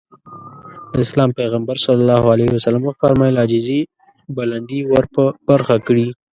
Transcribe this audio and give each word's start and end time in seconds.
د 0.91 0.93
اسلام 1.05 1.29
پيغمبر 1.39 1.75
ص 1.83 1.85
وفرمايل 2.87 3.35
عاجزي 3.41 3.79
بلندي 4.37 4.79
ورپه 4.91 5.23
برخه 5.49 5.75
کړي. 5.87 6.07